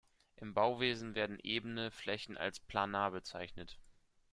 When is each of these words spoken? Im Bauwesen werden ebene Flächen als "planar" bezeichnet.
Im 0.37 0.55
Bauwesen 0.55 1.13
werden 1.13 1.37
ebene 1.43 1.91
Flächen 1.91 2.35
als 2.35 2.59
"planar" 2.59 3.11
bezeichnet. 3.11 3.77